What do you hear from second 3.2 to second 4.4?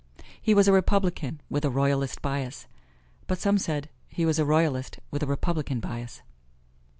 but some said he was